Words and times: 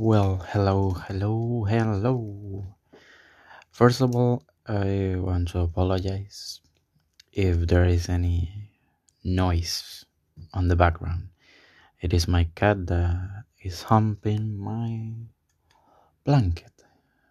Well, 0.00 0.40
hello, 0.48 0.96
hello, 0.96 1.64
hello. 1.68 2.64
First 3.70 4.00
of 4.00 4.16
all, 4.16 4.44
I 4.64 5.16
want 5.18 5.48
to 5.48 5.60
apologize 5.60 6.62
if 7.34 7.68
there 7.68 7.84
is 7.84 8.08
any 8.08 8.70
noise 9.22 10.06
on 10.54 10.68
the 10.68 10.74
background. 10.74 11.28
It 12.00 12.14
is 12.14 12.26
my 12.26 12.44
cat 12.54 12.86
that 12.86 13.44
is 13.60 13.82
humping 13.82 14.56
my 14.56 15.12
blanket, 16.24 16.72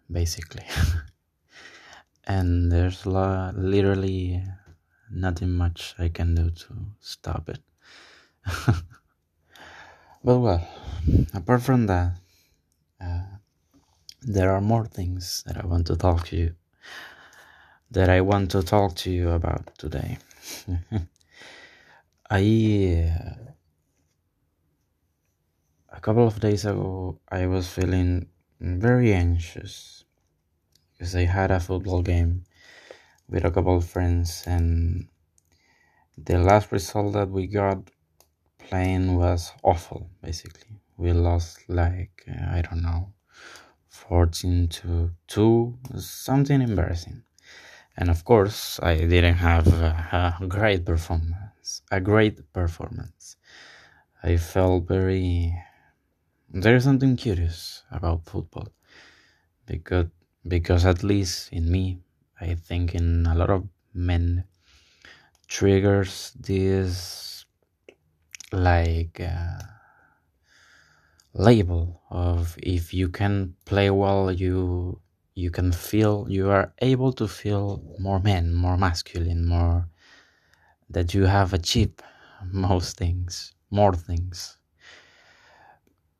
basically. 0.06 0.70
and 2.28 2.72
there's 2.72 3.08
la- 3.08 3.50
literally 3.56 4.44
nothing 5.10 5.54
much 5.58 5.96
I 5.98 6.10
can 6.10 6.36
do 6.36 6.52
to 6.52 6.74
stop 7.00 7.50
it. 7.50 7.66
but 10.24 10.38
well, 10.38 10.70
apart 11.34 11.64
from 11.64 11.88
that, 11.88 12.14
uh, 13.02 13.24
there 14.22 14.52
are 14.52 14.62
more 14.62 14.86
things 14.86 15.44
that 15.46 15.58
I 15.58 15.66
want 15.66 15.88
to 15.88 15.96
talk 15.96 16.26
to 16.28 16.36
you 16.36 16.56
that 17.92 18.10
I 18.10 18.22
want 18.22 18.52
to 18.52 18.62
talk 18.62 18.96
to 18.98 19.12
you 19.12 19.32
about 19.32 19.76
today. 19.78 20.18
I 22.30 23.10
uh, 23.10 23.52
a 25.92 26.00
couple 26.00 26.28
of 26.28 26.40
days 26.40 26.66
ago 26.66 27.20
I 27.32 27.48
was 27.48 27.68
feeling 27.68 28.28
very 28.60 29.14
anxious 29.14 30.04
because 30.92 31.16
I 31.16 31.26
had 31.26 31.50
a 31.52 31.60
football 31.60 32.02
game 32.02 32.44
with 33.28 33.46
a 33.46 33.52
couple 33.52 33.78
of 33.78 33.86
friends 33.86 34.44
and 34.46 35.08
the 36.18 36.38
last 36.38 36.72
result 36.72 37.14
that 37.14 37.30
we 37.30 37.48
got 37.48 37.90
playing 38.70 39.18
was 39.18 39.52
awful 39.64 40.10
basically. 40.22 40.76
We 40.98 41.14
lost 41.14 41.68
like 41.68 42.24
uh, 42.30 42.58
I 42.58 42.62
don't 42.62 42.84
know 42.84 43.14
14 43.90 44.68
to 44.68 45.12
2 45.28 45.78
something 45.98 46.62
embarrassing. 46.62 47.24
And 47.98 48.10
of 48.10 48.24
course 48.24 48.80
I 48.82 48.96
didn't 48.96 49.36
have 49.36 49.68
a, 49.68 50.38
a 50.42 50.46
great 50.48 50.86
performance 50.86 51.50
a 51.92 52.00
great 52.00 52.52
performance. 52.54 53.38
I 54.24 54.38
felt 54.38 54.88
very 54.88 55.54
there's 56.50 56.84
something 56.84 57.16
curious 57.16 57.84
about 57.92 58.26
football. 58.26 58.70
Because 59.66 60.08
because 60.48 60.86
at 60.86 61.04
least 61.04 61.52
in 61.52 61.72
me 61.72 62.00
I 62.40 62.56
think 62.56 62.96
in 62.96 63.26
a 63.26 63.36
lot 63.36 63.50
of 63.50 63.68
men 63.94 64.46
triggers 65.48 66.32
this 66.40 67.39
like 68.54 69.20
uh, 69.20 69.60
label 71.34 72.02
of 72.10 72.56
if 72.62 72.94
you 72.94 73.10
can 73.10 73.56
play 73.66 73.90
well 73.90 74.32
you 74.32 75.00
you 75.36 75.50
can 75.52 75.72
feel 75.72 76.26
you 76.30 76.50
are 76.50 76.74
able 76.80 77.12
to 77.14 77.28
feel 77.28 77.82
more 78.00 78.20
men 78.20 78.54
more 78.54 78.78
masculine 78.78 79.46
more 79.46 79.88
that 80.90 81.14
you 81.14 81.24
have 81.26 81.54
achieved 81.54 82.02
most 82.52 82.98
things 82.98 83.54
more 83.72 83.94
things. 83.94 84.58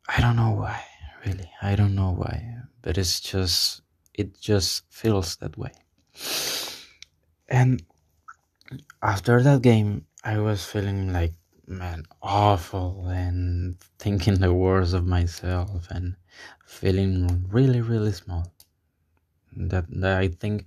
I 0.08 0.20
don't 0.20 0.36
know 0.36 0.50
why 0.52 0.84
really. 1.26 1.50
I 1.62 1.74
don't 1.74 1.94
know 1.94 2.12
why 2.12 2.56
but 2.82 2.96
it's 2.98 3.20
just 3.20 3.82
it 4.14 4.38
just 4.40 4.84
feels 4.90 5.36
that 5.36 5.56
way. 5.58 5.72
And 7.48 7.82
after 9.02 9.42
that 9.42 9.62
game 9.62 10.06
i 10.24 10.38
was 10.38 10.64
feeling 10.64 11.12
like 11.12 11.32
man 11.70 12.04
awful 12.20 13.06
and 13.06 13.78
thinking 14.00 14.34
the 14.34 14.52
worst 14.52 14.92
of 14.92 15.06
myself 15.06 15.86
and 15.90 16.16
feeling 16.66 17.46
really 17.48 17.80
really 17.80 18.10
small. 18.10 18.52
That, 19.56 19.84
that 20.00 20.18
i 20.18 20.28
think 20.28 20.66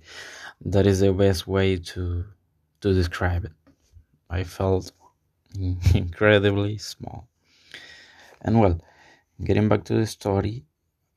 that 0.64 0.86
is 0.86 1.00
the 1.00 1.12
best 1.12 1.46
way 1.46 1.76
to 1.76 2.24
to 2.80 2.94
describe 2.94 3.44
it. 3.44 3.52
I 4.30 4.44
felt 4.44 4.92
incredibly 5.94 6.78
small. 6.78 7.28
And 8.40 8.60
well 8.60 8.80
getting 9.44 9.68
back 9.68 9.84
to 9.84 9.94
the 9.94 10.06
story 10.06 10.64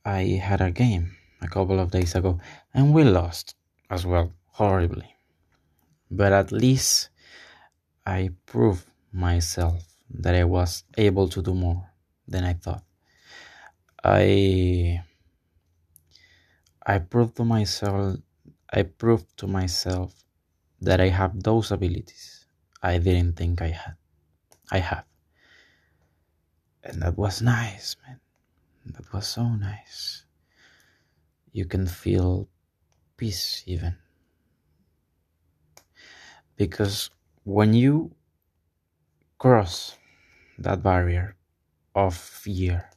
i 0.04 0.22
had 0.48 0.60
a 0.60 0.70
game 0.70 1.16
a 1.40 1.48
couple 1.48 1.80
of 1.80 1.90
days 1.90 2.14
ago 2.14 2.40
and 2.74 2.92
we 2.92 3.04
lost 3.04 3.54
as 3.88 4.04
well 4.04 4.34
horribly. 4.52 5.14
But 6.10 6.32
at 6.32 6.52
least 6.52 7.08
i 8.04 8.30
proved 8.44 8.84
myself 9.12 9.87
that 10.10 10.34
I 10.34 10.44
was 10.44 10.84
able 10.96 11.28
to 11.28 11.42
do 11.42 11.54
more 11.54 11.90
than 12.26 12.44
I 12.44 12.54
thought. 12.54 12.84
I 14.02 15.02
I 16.84 16.98
proved 16.98 17.36
to 17.36 17.44
myself 17.44 18.16
I 18.72 18.82
proved 18.82 19.36
to 19.38 19.46
myself 19.46 20.14
that 20.80 21.00
I 21.00 21.08
have 21.08 21.42
those 21.42 21.72
abilities 21.72 22.38
I 22.82 22.98
didn't 22.98 23.34
think 23.34 23.60
I 23.60 23.68
had. 23.68 23.96
I 24.70 24.78
have. 24.78 25.04
And 26.84 27.02
that 27.02 27.18
was 27.18 27.42
nice, 27.42 27.96
man. 28.06 28.20
That 28.86 29.12
was 29.12 29.26
so 29.26 29.48
nice. 29.48 30.24
You 31.52 31.64
can 31.64 31.86
feel 31.86 32.48
peace 33.16 33.64
even. 33.66 33.96
Because 36.56 37.10
when 37.44 37.74
you 37.74 38.14
cross 39.38 39.97
that 40.58 40.82
barrier 40.82 41.36
of 41.94 42.14
fear, 42.14 42.90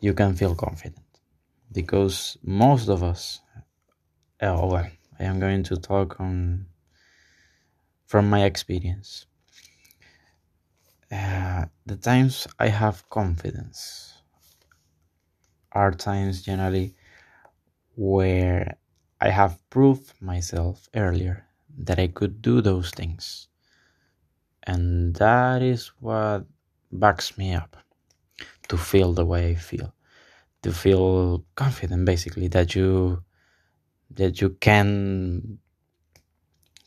you 0.00 0.14
can 0.14 0.34
feel 0.34 0.54
confident. 0.54 1.00
Because 1.72 2.36
most 2.42 2.88
of 2.88 3.02
us, 3.02 3.40
oh 4.42 4.66
well, 4.66 4.90
I 5.18 5.24
am 5.24 5.40
going 5.40 5.62
to 5.64 5.76
talk 5.76 6.20
on 6.20 6.66
from 8.06 8.28
my 8.28 8.44
experience. 8.44 9.26
Uh, 11.10 11.66
the 11.86 11.96
times 11.96 12.46
I 12.58 12.68
have 12.68 13.08
confidence 13.08 14.14
are 15.72 15.92
times 15.92 16.42
generally 16.42 16.94
where 17.96 18.76
I 19.20 19.30
have 19.30 19.58
proved 19.70 20.12
myself 20.20 20.88
earlier 20.94 21.46
that 21.78 21.98
I 21.98 22.08
could 22.08 22.42
do 22.42 22.60
those 22.60 22.90
things 22.90 23.48
and 24.64 25.14
that 25.16 25.62
is 25.62 25.88
what 26.00 26.44
backs 26.90 27.36
me 27.36 27.54
up 27.54 27.76
to 28.68 28.76
feel 28.76 29.12
the 29.12 29.24
way 29.24 29.50
I 29.50 29.54
feel, 29.54 29.94
to 30.62 30.72
feel 30.72 31.44
confident 31.54 32.04
basically 32.04 32.48
that 32.48 32.74
you 32.74 33.22
that 34.10 34.40
you 34.40 34.50
can 34.60 35.58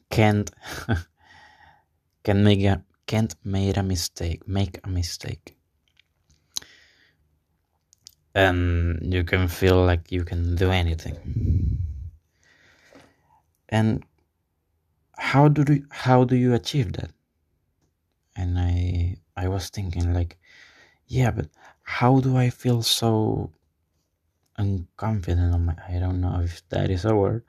can't 0.09 0.49
can 2.23 2.43
make 2.43 2.63
a 2.63 2.83
can't 3.05 3.35
make 3.43 3.77
a 3.77 3.83
mistake 3.83 4.47
make 4.47 4.79
a 4.83 4.89
mistake. 4.89 5.55
And 8.33 9.13
you 9.13 9.23
can 9.23 9.47
feel 9.47 9.83
like 9.83 10.11
you 10.11 10.23
can 10.23 10.55
do 10.55 10.69
anything. 10.69 11.17
And 13.69 14.03
how 15.17 15.47
do 15.47 15.73
you, 15.73 15.85
how 15.89 16.23
do 16.23 16.35
you 16.35 16.53
achieve 16.53 16.93
that 16.93 17.09
and 18.37 18.59
I 18.59 19.17
I 19.35 19.47
was 19.49 19.69
thinking 19.69 20.13
like, 20.13 20.37
yeah, 21.07 21.31
but 21.31 21.49
how 21.83 22.19
do 22.21 22.37
I 22.37 22.49
feel 22.51 22.83
so 22.83 23.51
unconfident 24.59 25.53
I 25.89 25.99
don't 25.99 26.21
know 26.21 26.41
if 26.41 26.67
that 26.69 26.89
is 26.91 27.05
a 27.05 27.15
word. 27.15 27.43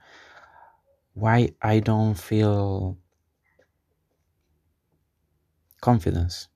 Why 1.15 1.51
I 1.63 1.81
don't 1.81 2.15
feel 2.15 2.99
confidence 5.81 6.49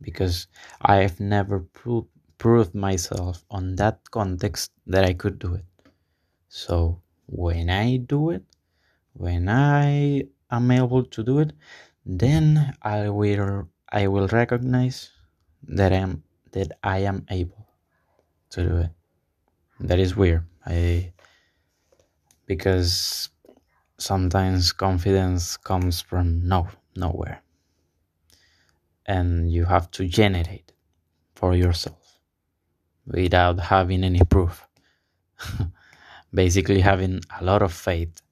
because 0.00 0.48
I 0.82 0.96
have 0.96 1.20
never 1.20 1.60
proved 1.60 2.08
proved 2.38 2.74
myself 2.74 3.44
on 3.50 3.76
that 3.76 4.10
context 4.10 4.72
that 4.86 5.04
I 5.04 5.14
could 5.14 5.38
do 5.38 5.54
it. 5.54 5.64
So 6.48 7.02
when 7.26 7.70
I 7.70 7.98
do 7.98 8.30
it, 8.30 8.44
when 9.14 9.48
I 9.48 10.24
am 10.50 10.70
able 10.70 11.04
to 11.04 11.24
do 11.24 11.40
it, 11.40 11.52
then 12.04 12.74
I 12.82 13.08
will 13.08 13.68
I 13.90 14.06
will 14.08 14.28
recognize 14.28 15.10
that 15.68 15.92
I 15.92 15.96
am 15.96 16.22
that 16.52 16.72
I 16.82 16.98
am 16.98 17.26
able 17.30 17.68
to 18.50 18.62
do 18.62 18.76
it. 18.78 18.90
That 19.80 19.98
is 19.98 20.16
weird. 20.16 20.44
I 20.66 21.12
because 22.46 23.30
sometimes 23.98 24.72
confidence 24.72 25.56
comes 25.56 26.00
from 26.00 26.46
no 26.46 26.68
nowhere. 26.96 27.42
And 29.06 29.50
you 29.50 29.64
have 29.64 29.90
to 29.92 30.06
generate 30.06 30.72
for 31.34 31.54
yourself 31.54 32.18
without 33.06 33.58
having 33.58 34.04
any 34.04 34.22
proof. 34.24 34.66
Basically 36.34 36.80
having 36.80 37.20
a 37.40 37.44
lot 37.44 37.62
of 37.62 37.72
faith 37.72 38.22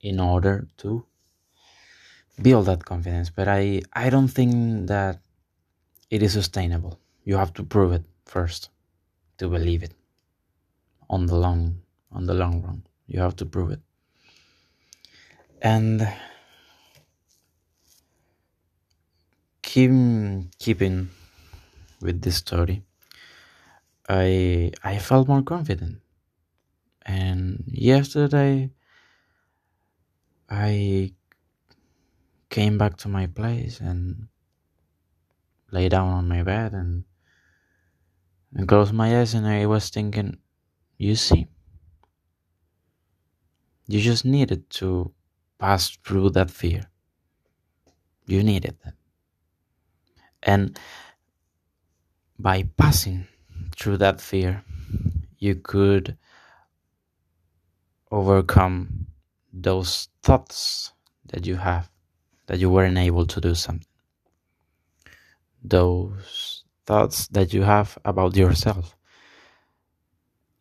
in 0.00 0.20
order 0.20 0.66
to 0.78 1.04
build 2.42 2.66
that 2.66 2.84
confidence 2.84 3.30
but 3.30 3.48
i 3.48 3.80
i 3.92 4.10
don't 4.10 4.28
think 4.28 4.86
that 4.86 5.20
it 6.10 6.22
is 6.22 6.32
sustainable 6.32 6.98
you 7.24 7.36
have 7.36 7.52
to 7.52 7.62
prove 7.62 7.92
it 7.92 8.04
first 8.24 8.70
to 9.38 9.48
believe 9.48 9.82
it 9.82 9.94
on 11.10 11.26
the 11.26 11.34
long 11.34 11.80
on 12.12 12.26
the 12.26 12.34
long 12.34 12.62
run. 12.62 12.82
You 13.06 13.20
have 13.20 13.36
to 13.36 13.46
prove 13.46 13.70
it. 13.70 13.80
And 15.60 16.08
keep 19.62 19.90
keeping 20.58 21.10
with 22.00 22.22
this 22.22 22.36
story, 22.36 22.84
I 24.08 24.72
I 24.84 24.98
felt 24.98 25.28
more 25.28 25.42
confident. 25.42 26.00
And 27.04 27.64
yesterday 27.66 28.70
I 30.48 31.12
came 32.50 32.78
back 32.78 32.96
to 32.98 33.08
my 33.08 33.26
place 33.26 33.80
and 33.80 34.28
lay 35.70 35.88
down 35.88 36.08
on 36.08 36.28
my 36.28 36.42
bed 36.42 36.72
and, 36.72 37.04
and 38.54 38.66
closed 38.66 38.92
my 38.92 39.20
eyes 39.20 39.34
and 39.34 39.46
I 39.46 39.66
was 39.66 39.90
thinking, 39.90 40.38
you 40.96 41.14
see, 41.14 41.46
you 43.86 44.00
just 44.00 44.24
needed 44.24 44.68
to 44.70 45.12
pass 45.58 45.90
through 46.04 46.30
that 46.30 46.50
fear. 46.50 46.82
You 48.26 48.42
needed 48.42 48.76
that. 48.84 48.94
And 50.42 50.78
by 52.38 52.68
passing 52.76 53.26
through 53.76 53.98
that 53.98 54.20
fear, 54.20 54.62
you 55.38 55.54
could 55.56 56.16
overcome 58.10 59.06
those 59.52 60.08
thoughts 60.22 60.92
that 61.26 61.46
you 61.46 61.56
have 61.56 61.90
that 62.48 62.58
you 62.58 62.68
weren't 62.70 62.98
able 62.98 63.26
to 63.26 63.40
do 63.40 63.54
something. 63.54 63.86
Those 65.62 66.64
thoughts 66.86 67.28
that 67.28 67.52
you 67.54 67.62
have 67.62 67.98
about 68.04 68.36
yourself 68.36 68.96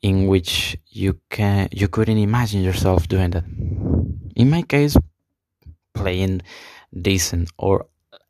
in 0.01 0.27
which 0.27 0.77
you 0.87 1.19
can 1.29 1.69
you 1.71 1.87
couldn't 1.87 2.17
imagine 2.17 2.61
yourself 2.61 3.07
doing 3.07 3.31
that. 3.31 3.45
In 4.35 4.49
my 4.49 4.61
case, 4.61 4.95
playing 5.93 6.41
decent 6.93 7.49
or 7.57 7.87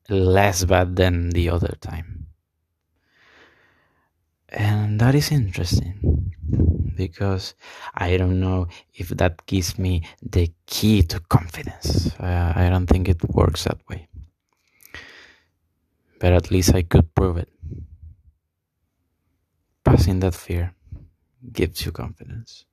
less 0.10 0.64
bad 0.64 0.96
than 0.96 1.32
the 1.32 1.50
other 1.50 1.76
time. 1.82 2.27
And 4.50 5.00
that 5.00 5.14
is 5.16 5.32
interesting 5.32 6.34
because 6.96 7.54
I 7.94 8.18
don't 8.18 8.40
know 8.40 8.68
if 8.94 9.10
that 9.10 9.46
gives 9.46 9.78
me 9.78 10.04
the 10.22 10.52
key 10.66 11.04
to 11.04 11.20
confidence. 11.20 12.14
Uh, 12.20 12.54
I 12.56 12.70
don't 12.70 12.88
think 12.88 13.08
it 13.10 13.24
works 13.30 13.66
that 13.66 13.80
way. 13.90 14.08
But 16.20 16.34
at 16.34 16.50
least 16.50 16.74
I 16.74 16.82
could 16.82 17.14
prove 17.14 17.38
it. 17.38 17.50
Passing 19.84 20.20
that 20.22 20.34
fear 20.34 20.74
gives 21.52 21.86
you 21.86 21.92
confidence. 21.92 22.66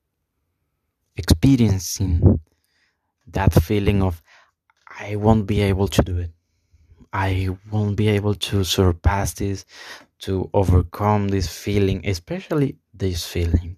Experiencing 1.15 2.39
that 3.27 3.53
feeling 3.53 4.01
of, 4.01 4.21
I 4.99 5.15
won't 5.15 5.45
be 5.45 5.61
able 5.61 5.87
to 5.89 6.01
do 6.01 6.17
it. 6.17 6.31
I 7.15 7.47
won't 7.71 7.95
be 7.95 8.09
able 8.09 8.35
to 8.35 8.65
surpass 8.65 9.31
this, 9.35 9.65
to 10.19 10.49
overcome 10.53 11.29
this 11.29 11.47
feeling, 11.47 12.05
especially 12.05 12.75
this 12.93 13.25
feeling. 13.25 13.77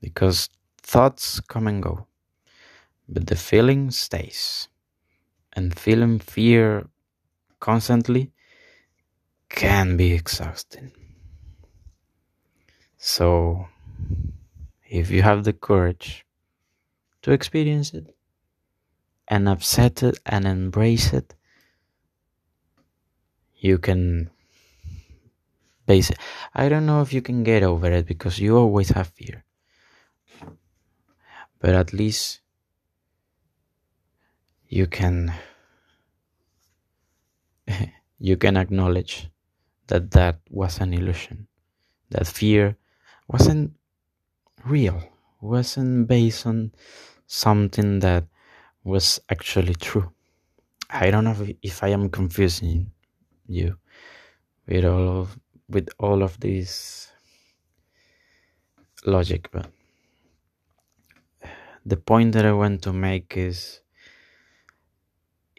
Because 0.00 0.48
thoughts 0.80 1.38
come 1.40 1.66
and 1.66 1.82
go, 1.82 2.06
but 3.06 3.26
the 3.26 3.36
feeling 3.36 3.90
stays. 3.90 4.68
And 5.52 5.78
feeling 5.78 6.18
fear 6.18 6.88
constantly 7.58 8.32
can 9.50 9.98
be 9.98 10.14
exhausting. 10.14 10.92
So, 12.96 13.66
if 14.88 15.10
you 15.10 15.20
have 15.20 15.44
the 15.44 15.52
courage 15.52 16.24
to 17.20 17.32
experience 17.32 17.92
it 17.92 18.16
and 19.28 19.46
accept 19.46 20.02
it 20.02 20.18
and 20.24 20.46
embrace 20.46 21.12
it, 21.12 21.34
you 23.60 23.78
can 23.78 24.30
base 25.86 26.10
it. 26.10 26.18
I 26.54 26.68
don't 26.68 26.86
know 26.86 27.02
if 27.02 27.12
you 27.12 27.22
can 27.22 27.44
get 27.44 27.62
over 27.62 27.90
it 27.92 28.06
because 28.06 28.38
you 28.38 28.56
always 28.56 28.88
have 28.90 29.08
fear. 29.08 29.44
But 31.60 31.74
at 31.74 31.92
least 31.92 32.40
you 34.68 34.86
can 34.86 35.32
you 38.18 38.36
can 38.36 38.56
acknowledge 38.56 39.28
that 39.88 40.10
that 40.12 40.40
was 40.48 40.80
an 40.80 40.94
illusion. 40.94 41.46
That 42.10 42.26
fear 42.26 42.76
wasn't 43.28 43.72
real, 44.64 45.02
wasn't 45.40 46.08
based 46.08 46.46
on 46.46 46.72
something 47.26 48.00
that 48.00 48.24
was 48.84 49.20
actually 49.28 49.74
true. 49.74 50.10
I 50.88 51.10
don't 51.10 51.24
know 51.24 51.36
if, 51.38 51.56
if 51.62 51.84
I 51.84 51.88
am 51.88 52.08
confusing 52.08 52.90
you 53.50 53.76
with 54.66 54.84
all 54.84 55.20
of 55.20 55.38
with 55.68 55.88
all 55.98 56.22
of 56.22 56.38
this 56.40 57.12
logic, 59.04 59.48
but 59.52 59.70
the 61.84 61.96
point 61.96 62.32
that 62.32 62.44
I 62.44 62.52
want 62.52 62.82
to 62.82 62.92
make 62.92 63.36
is 63.36 63.80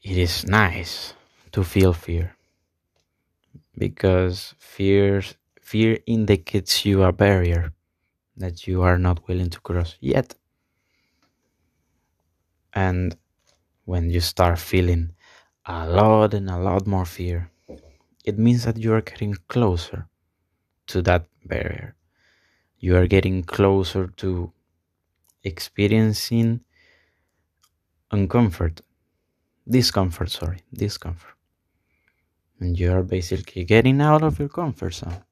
it 0.04 0.18
is 0.18 0.46
nice 0.46 1.14
to 1.52 1.64
feel 1.64 1.94
fear 1.94 2.36
because 3.78 4.56
fear 4.60 5.22
fear 5.62 6.00
indicates 6.06 6.86
you 6.86 7.04
a 7.04 7.12
barrier 7.12 7.74
that 8.38 8.68
you 8.68 8.82
are 8.82 8.98
not 8.98 9.28
willing 9.28 9.50
to 9.50 9.60
cross 9.60 9.96
yet. 10.00 10.36
And 12.74 13.16
when 13.86 14.10
you 14.10 14.22
start 14.22 14.60
feeling 14.60 15.14
a 15.66 15.88
lot 15.88 16.34
and 16.34 16.50
a 16.50 16.58
lot 16.58 16.88
more 16.88 17.06
fear 17.06 17.51
it 18.26 18.38
means 18.38 18.66
that 18.66 18.78
you 18.78 18.94
are 18.94 19.02
getting 19.02 19.36
closer 19.48 20.08
to 20.88 21.02
that 21.04 21.26
barrier. 21.46 21.96
You 22.80 22.96
are 22.98 23.08
getting 23.08 23.44
closer 23.44 24.08
to 24.18 24.52
experiencing 25.44 26.62
uncomfort 28.12 28.82
discomfort 29.68 30.30
sorry 30.30 30.60
discomfort. 30.74 31.36
And 32.60 32.78
you 32.78 32.92
are 32.92 33.04
basically 33.04 33.64
getting 33.64 34.02
out 34.02 34.22
of 34.22 34.38
your 34.38 34.50
comfort 34.50 34.94
zone. 34.94 35.24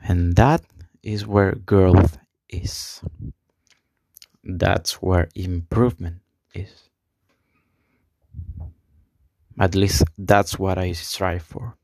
And 0.00 0.36
that 0.36 0.62
is 1.02 1.26
where 1.26 1.54
growth 1.54 2.18
is. 2.48 3.00
That's 4.44 5.00
where 5.02 5.28
improvement 5.34 6.20
is 6.54 6.90
at 9.64 9.74
least 9.74 10.02
that's 10.18 10.58
what 10.58 10.76
i 10.78 10.92
strive 10.92 11.42
for 11.42 11.76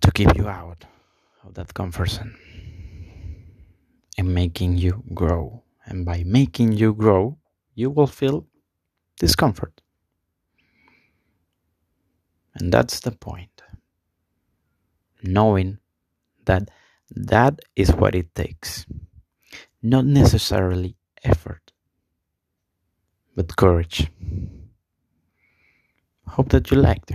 to 0.00 0.10
keep 0.10 0.32
you 0.36 0.48
out 0.48 0.84
of 1.44 1.54
that 1.54 1.72
comfort 1.74 2.10
zone 2.10 2.34
and 4.18 4.34
making 4.42 4.76
you 4.76 5.02
grow 5.14 5.62
and 5.86 6.04
by 6.04 6.22
making 6.26 6.72
you 6.72 6.92
grow 6.92 7.22
you 7.74 7.88
will 7.90 8.12
feel 8.20 8.46
discomfort 9.18 9.80
and 12.54 12.72
that's 12.72 13.00
the 13.00 13.10
point. 13.10 13.62
Knowing 15.22 15.78
that 16.44 16.70
that 17.10 17.60
is 17.74 17.90
what 17.92 18.14
it 18.14 18.34
takes. 18.34 18.86
Not 19.82 20.06
necessarily 20.06 20.96
effort, 21.22 21.72
but 23.34 23.56
courage. 23.56 24.10
Hope 26.28 26.48
that 26.50 26.70
you 26.70 26.78
liked 26.78 27.12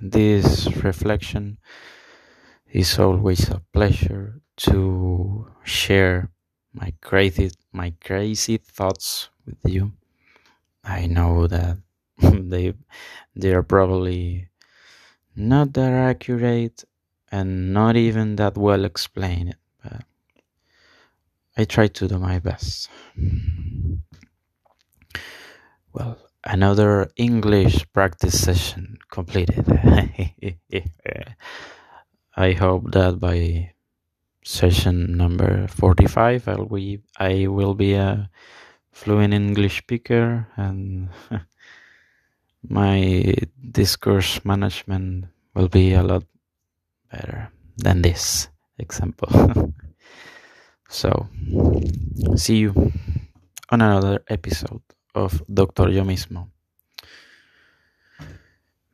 this 0.00 0.68
reflection. 0.76 1.58
Is 2.70 2.98
always 2.98 3.48
a 3.50 3.62
pleasure 3.72 4.40
to 4.66 5.46
share 5.62 6.30
my 6.72 6.92
crazy 7.00 7.52
my 7.72 7.94
crazy 8.04 8.56
thoughts 8.56 9.30
with 9.46 9.58
you. 9.64 9.92
I 10.82 11.06
know 11.06 11.46
that 11.46 11.78
they 12.18 12.74
they 13.36 13.52
are 13.54 13.62
probably 13.62 14.48
not 15.36 15.72
that 15.74 15.92
accurate 15.92 16.84
and 17.30 17.72
not 17.72 17.96
even 17.96 18.36
that 18.36 18.56
well 18.56 18.84
explained 18.84 19.56
but 19.82 20.04
i 21.56 21.64
try 21.64 21.86
to 21.88 22.06
do 22.06 22.18
my 22.18 22.38
best 22.38 22.88
well 25.92 26.18
another 26.44 27.10
english 27.16 27.84
practice 27.92 28.40
session 28.40 28.98
completed 29.10 29.64
i 32.36 32.52
hope 32.52 32.90
that 32.92 33.18
by 33.18 33.70
session 34.44 35.16
number 35.16 35.66
45 35.68 36.48
i 36.48 36.54
will 36.54 36.66
be, 36.66 37.00
I 37.18 37.46
will 37.46 37.74
be 37.74 37.94
a 37.94 38.28
fluent 38.92 39.32
english 39.32 39.78
speaker 39.78 40.46
and 40.56 41.08
my 42.68 43.34
discourse 43.72 44.44
management 44.44 45.26
will 45.54 45.68
be 45.68 45.94
a 45.94 46.02
lot 46.02 46.24
better. 47.10 47.50
than 47.76 48.02
this 48.02 48.48
example. 48.78 49.28
so, 50.88 51.28
see 52.36 52.56
you 52.56 52.92
on 53.70 53.80
another 53.80 54.22
episode 54.28 54.82
of 55.14 55.42
Doctor 55.48 55.90
Yo 55.90 56.04
mismo. 56.04 56.50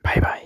Bye 0.02 0.20
bye. 0.20 0.39